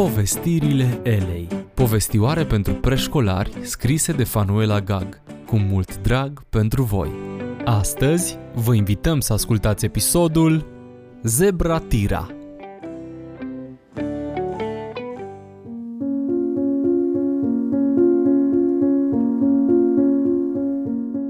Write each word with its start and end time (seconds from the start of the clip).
Povestirile 0.00 1.00
Elei. 1.02 1.48
Povestioare 1.74 2.44
pentru 2.44 2.72
preșcolari 2.72 3.50
scrise 3.62 4.12
de 4.12 4.24
Fanuela 4.24 4.80
Gag. 4.80 5.20
Cu 5.46 5.56
mult 5.56 6.00
drag 6.00 6.42
pentru 6.48 6.82
voi. 6.82 7.10
Astăzi 7.64 8.38
vă 8.54 8.74
invităm 8.74 9.20
să 9.20 9.32
ascultați 9.32 9.84
episodul 9.84 10.66
Zebra 11.22 11.78
Tira. 11.78 12.26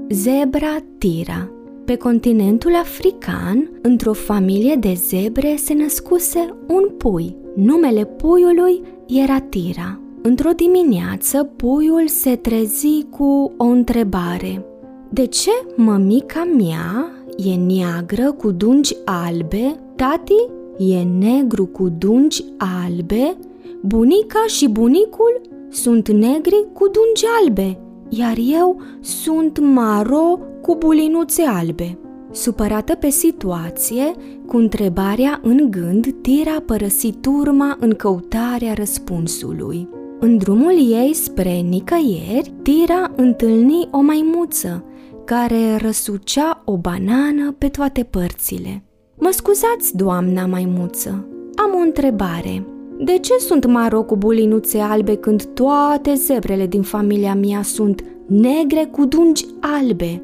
Zebra 0.09 0.77
Tira. 0.97 1.49
Pe 1.85 1.95
continentul 1.95 2.75
african, 2.75 3.79
într-o 3.81 4.13
familie 4.13 4.75
de 4.75 4.93
zebre 4.93 5.55
se 5.55 5.73
născuse 5.73 6.55
un 6.67 6.89
pui. 6.97 7.40
Numele 7.55 8.05
puiului 8.05 8.81
era 9.07 9.39
Tira. 9.39 9.99
Într-o 10.21 10.49
dimineață, 10.55 11.43
puiul 11.43 12.07
se 12.07 12.35
trezi 12.35 13.05
cu 13.09 13.51
o 13.57 13.63
întrebare. 13.63 14.65
De 15.09 15.25
ce 15.25 15.51
mămica 15.75 16.47
mea 16.57 17.11
e 17.37 17.55
neagră 17.55 18.31
cu 18.31 18.51
dungi 18.51 18.95
albe, 19.05 19.79
tati 19.95 20.47
e 20.77 21.01
negru 21.01 21.65
cu 21.65 21.89
dungi 21.97 22.43
albe, 22.57 23.37
bunica 23.81 24.43
și 24.47 24.69
bunicul 24.69 25.41
sunt 25.69 26.09
negri 26.09 26.65
cu 26.73 26.83
dungi 26.83 27.25
albe, 27.41 27.79
iar 28.09 28.37
eu 28.51 28.81
sunt 28.99 29.59
maro 29.59 30.39
cu 30.61 30.75
bulinuțe 30.75 31.41
albe. 31.41 31.97
Supărată 32.31 32.95
pe 32.95 33.09
situație, 33.09 34.11
cu 34.47 34.57
întrebarea 34.57 35.39
în 35.43 35.67
gând, 35.71 36.15
Tira 36.21 36.63
părăsi 36.65 37.11
turma 37.11 37.77
în 37.79 37.93
căutarea 37.93 38.73
răspunsului. 38.73 39.87
În 40.19 40.37
drumul 40.37 40.91
ei 40.91 41.13
spre 41.13 41.51
nicăieri, 41.51 42.53
Tira 42.61 43.11
întâlni 43.15 43.87
o 43.91 44.01
maimuță 44.01 44.83
care 45.25 45.77
răsucea 45.77 46.61
o 46.65 46.77
banană 46.77 47.55
pe 47.57 47.67
toate 47.67 48.03
părțile. 48.03 48.83
Mă 49.19 49.29
scuzați, 49.31 49.95
doamna 49.95 50.45
maimuță, 50.45 51.27
am 51.55 51.79
o 51.79 51.81
întrebare. 51.85 52.65
De 52.99 53.17
ce 53.17 53.33
sunt 53.39 53.65
maro 53.65 54.03
cu 54.03 54.15
bulinuțe 54.15 54.79
albe 54.79 55.15
când 55.15 55.43
toate 55.43 56.13
zebrele 56.13 56.67
din 56.67 56.81
familia 56.81 57.35
mea 57.35 57.61
sunt 57.61 58.03
negre 58.27 58.89
cu 58.91 59.05
dungi 59.05 59.45
albe? 59.59 60.23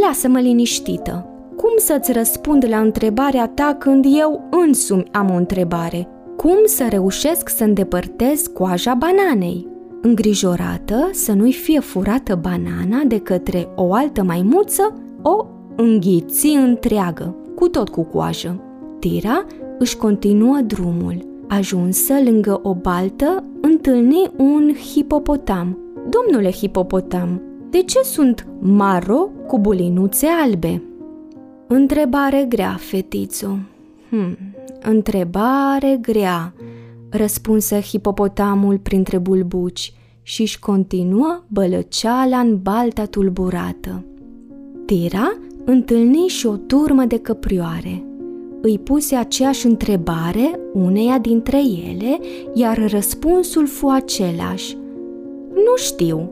Lasă-mă 0.00 0.38
liniștită. 0.38 1.26
Cum 1.56 1.70
să-ți 1.76 2.12
răspund 2.12 2.66
la 2.68 2.78
întrebarea 2.78 3.46
ta 3.48 3.76
când 3.78 4.04
eu 4.18 4.48
însumi 4.66 5.04
am 5.10 5.30
o 5.30 5.34
întrebare? 5.34 6.08
Cum 6.36 6.56
să 6.64 6.86
reușesc 6.90 7.48
să 7.48 7.64
îndepărtez 7.64 8.46
coaja 8.46 8.94
bananei? 8.94 9.66
Îngrijorată 10.02 11.08
să 11.12 11.32
nu-i 11.32 11.52
fie 11.52 11.80
furată 11.80 12.38
banana 12.42 13.02
de 13.06 13.18
către 13.18 13.68
o 13.74 13.92
altă 13.94 14.22
maimuță, 14.22 14.98
o 15.22 15.46
înghiți 15.76 16.46
întreagă, 16.46 17.36
cu 17.54 17.68
tot 17.68 17.88
cu 17.88 18.02
coajă. 18.02 18.60
Tira 18.98 19.46
își 19.78 19.96
continuă 19.96 20.58
drumul. 20.66 21.16
Ajunsă 21.48 22.14
lângă 22.24 22.60
o 22.62 22.74
baltă, 22.74 23.44
întâlni 23.60 24.30
un 24.36 24.72
hipopotam. 24.92 25.78
Domnule 26.08 26.50
hipopotam, 26.52 27.42
de 27.72 27.82
ce 27.82 28.00
sunt 28.02 28.46
maro 28.60 29.28
cu 29.46 29.58
bulinuțe 29.58 30.26
albe? 30.44 30.82
Întrebare 31.66 32.46
grea, 32.48 32.76
fetițo. 32.78 33.56
Hmm, 34.08 34.36
întrebare 34.82 35.98
grea, 36.00 36.54
răspunse 37.10 37.80
hipopotamul 37.80 38.78
printre 38.78 39.18
bulbuci 39.18 39.92
și 40.22 40.40
își 40.40 40.58
continuă 40.58 41.42
bălăceala 41.48 42.38
în 42.38 42.58
balta 42.62 43.04
tulburată. 43.04 44.04
Tira 44.86 45.36
întâlni 45.64 46.26
și 46.26 46.46
o 46.46 46.56
turmă 46.56 47.04
de 47.04 47.18
căprioare. 47.18 48.04
Îi 48.60 48.78
puse 48.78 49.14
aceeași 49.14 49.66
întrebare 49.66 50.60
uneia 50.72 51.18
dintre 51.18 51.58
ele, 51.58 52.18
iar 52.54 52.90
răspunsul 52.90 53.66
fu 53.66 53.88
același. 53.88 54.76
Nu 55.48 55.76
știu, 55.76 56.30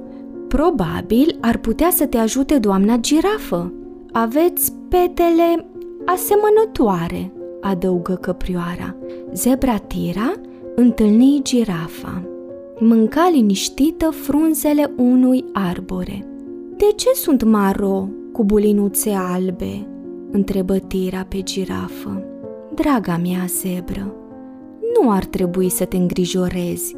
Probabil 0.56 1.38
ar 1.40 1.56
putea 1.56 1.90
să 1.90 2.06
te 2.06 2.16
ajute 2.16 2.58
doamna 2.58 2.96
girafă. 2.96 3.72
Aveți 4.12 4.72
petele 4.88 5.66
asemănătoare, 6.04 7.32
adăugă 7.60 8.14
căprioara. 8.14 8.96
Zebra 9.32 9.76
Tira 9.76 10.32
întâlni 10.74 11.40
girafa. 11.42 12.22
Mânca 12.78 13.30
liniștită 13.32 14.10
frunzele 14.10 14.90
unui 14.96 15.44
arbore. 15.52 16.26
De 16.76 16.86
ce 16.96 17.08
sunt 17.14 17.42
maro 17.42 18.08
cu 18.32 18.44
bulinuțe 18.44 19.10
albe?" 19.10 19.86
întrebă 20.30 20.78
Tira 20.78 21.26
pe 21.28 21.42
girafă. 21.42 22.24
Draga 22.74 23.20
mea 23.22 23.44
zebră, 23.46 24.14
nu 24.98 25.10
ar 25.10 25.24
trebui 25.24 25.68
să 25.68 25.84
te 25.84 25.96
îngrijorezi, 25.96 26.96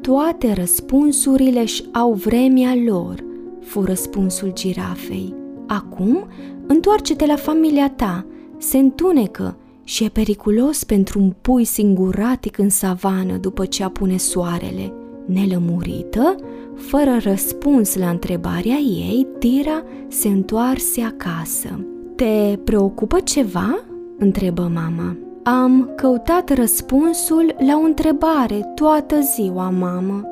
toate 0.00 0.52
răspunsurile 0.52 1.64
și 1.64 1.84
au 1.92 2.12
vremea 2.12 2.74
lor, 2.86 3.24
fu 3.60 3.80
răspunsul 3.80 4.52
girafei. 4.52 5.34
Acum, 5.66 6.26
întoarce-te 6.66 7.26
la 7.26 7.36
familia 7.36 7.90
ta, 7.90 8.26
se 8.58 8.78
întunecă 8.78 9.56
și 9.84 10.04
e 10.04 10.08
periculos 10.08 10.84
pentru 10.84 11.20
un 11.20 11.32
pui 11.40 11.64
singuratic 11.64 12.58
în 12.58 12.68
savană 12.68 13.36
după 13.36 13.64
ce 13.64 13.84
apune 13.84 14.16
soarele. 14.16 14.92
Nelămurită, 15.26 16.34
fără 16.74 17.16
răspuns 17.22 17.96
la 17.96 18.08
întrebarea 18.08 18.76
ei, 18.76 19.26
Tira 19.38 19.82
se 20.08 20.28
întoarse 20.28 21.00
acasă. 21.00 21.84
Te 22.16 22.58
preocupă 22.64 23.20
ceva?" 23.20 23.84
întrebă 24.18 24.70
mama. 24.74 25.16
Am 25.42 25.90
căutat 25.96 26.54
răspunsul 26.54 27.54
la 27.58 27.76
o 27.76 27.84
întrebare 27.84 28.72
toată 28.74 29.20
ziua, 29.20 29.70
mamă. 29.70 30.24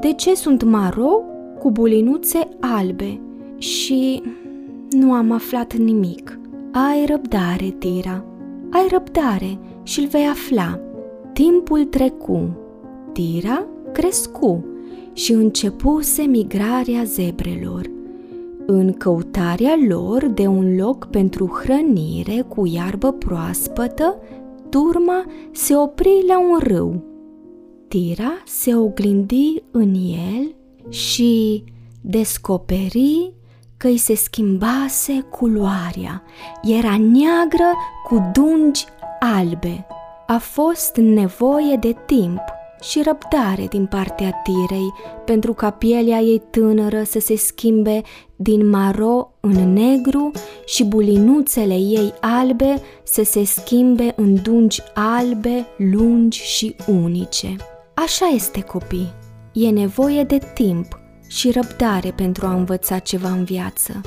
De 0.00 0.12
ce 0.12 0.34
sunt 0.34 0.62
maro 0.62 1.22
cu 1.58 1.70
bulinuțe 1.70 2.48
albe? 2.60 3.20
Și 3.58 4.22
nu 4.90 5.12
am 5.12 5.30
aflat 5.30 5.74
nimic. 5.74 6.38
Ai 6.72 7.06
răbdare, 7.06 7.74
Tira. 7.78 8.24
Ai 8.70 8.86
răbdare 8.90 9.58
și 9.82 10.00
îl 10.00 10.06
vei 10.06 10.26
afla. 10.26 10.80
Timpul 11.32 11.84
trecu. 11.84 12.48
Tira 13.12 13.66
crescu 13.92 14.64
și 15.12 15.32
începuse 15.32 16.22
migrarea 16.22 17.02
zebrelor. 17.04 17.90
În 18.66 18.92
căutarea 18.92 19.74
lor 19.88 20.26
de 20.26 20.46
un 20.46 20.76
loc 20.76 21.06
pentru 21.06 21.46
hrănire 21.46 22.44
cu 22.48 22.66
iarbă 22.66 23.12
proaspătă, 23.12 24.16
turma 24.72 25.24
se 25.50 25.76
opri 25.76 26.24
la 26.26 26.38
un 26.40 26.58
râu. 26.58 27.02
Tira 27.88 28.32
se 28.44 28.74
oglindi 28.74 29.62
în 29.70 29.94
el 29.94 30.54
și 30.88 31.64
descoperi 32.00 33.32
că 33.76 33.86
îi 33.86 33.96
se 33.96 34.14
schimbase 34.14 35.26
culoarea. 35.30 36.22
Era 36.62 36.96
neagră 36.98 37.72
cu 38.08 38.30
dungi 38.32 38.84
albe. 39.20 39.86
A 40.26 40.38
fost 40.38 40.96
nevoie 40.96 41.76
de 41.76 41.96
timp 42.06 42.40
și 42.82 43.02
răbdare 43.04 43.66
din 43.66 43.86
partea 43.86 44.30
tirei 44.42 44.92
pentru 45.24 45.52
ca 45.52 45.70
pielea 45.70 46.18
ei 46.18 46.42
tânără 46.50 47.02
să 47.02 47.18
se 47.18 47.36
schimbe 47.36 48.02
din 48.36 48.68
maro 48.68 49.32
în 49.40 49.72
negru 49.72 50.30
și 50.64 50.84
bulinuțele 50.84 51.74
ei 51.74 52.12
albe 52.20 52.82
să 53.02 53.22
se 53.24 53.44
schimbe 53.44 54.12
în 54.16 54.42
dungi 54.42 54.82
albe, 54.94 55.66
lungi 55.76 56.42
și 56.42 56.76
unice. 56.86 57.56
Așa 57.94 58.26
este, 58.26 58.60
copii. 58.60 59.12
E 59.52 59.70
nevoie 59.70 60.22
de 60.22 60.38
timp 60.54 61.00
și 61.26 61.50
răbdare 61.50 62.10
pentru 62.10 62.46
a 62.46 62.54
învăța 62.54 62.98
ceva 62.98 63.28
în 63.28 63.44
viață, 63.44 64.00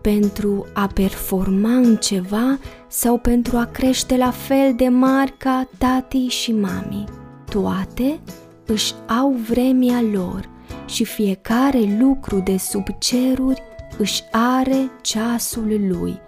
pentru 0.00 0.66
a 0.72 0.90
performa 0.94 1.74
în 1.74 1.96
ceva 1.96 2.58
sau 2.88 3.18
pentru 3.18 3.56
a 3.56 3.64
crește 3.64 4.16
la 4.16 4.30
fel 4.30 4.74
de 4.76 4.88
mari 4.88 5.34
ca 5.38 5.68
tati 5.78 6.26
și 6.26 6.52
mami. 6.52 7.19
Toate 7.50 8.20
își 8.66 8.94
au 9.20 9.30
vremea 9.48 10.02
lor 10.12 10.48
și 10.86 11.04
fiecare 11.04 11.96
lucru 11.98 12.38
de 12.38 12.56
sub 12.56 12.84
ceruri 12.98 13.62
își 13.98 14.22
are 14.32 14.90
ceasul 15.00 15.80
lui. 15.88 16.18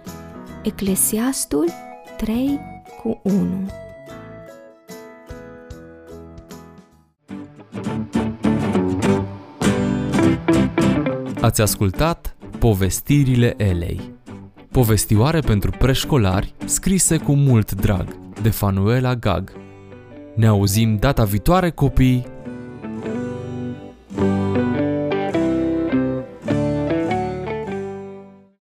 Eclesiastul 0.63 1.69
3 2.17 2.59
cu 3.01 3.21
1 3.23 3.69
Ați 11.41 11.61
ascultat 11.61 12.35
Povestirile 12.59 13.53
Elei 13.57 14.11
Povestioare 14.71 15.39
pentru 15.39 15.71
preșcolari 15.71 16.53
scrise 16.65 17.17
cu 17.17 17.33
mult 17.35 17.71
drag 17.71 18.17
de 18.41 18.49
Fanuela 18.49 19.15
Gag 19.15 19.62
Ne 20.35 20.47
auzim 20.47 20.97
data 20.99 21.25
viitoare, 21.25 21.71
copii! 21.71 22.32